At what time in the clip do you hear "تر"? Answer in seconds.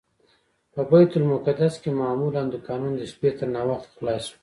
3.37-3.47